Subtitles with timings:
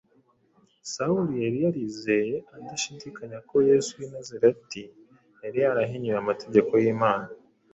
[0.93, 4.83] Sawuli yari yarizeye adashidikanya ko Yesu w’i Nazareti
[5.43, 7.27] yari yarahinyuye amategeko y’Imana